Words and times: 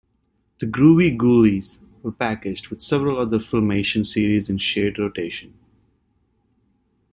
"The 0.57 0.65
Groovie 0.65 1.15
Goolies" 1.15 1.77
were 2.01 2.11
packaged 2.11 2.69
with 2.69 2.81
several 2.81 3.19
other 3.19 3.37
Filmation 3.37 4.03
series 4.03 4.49
in 4.49 4.57
shared 4.57 4.97
rotation. 4.97 5.53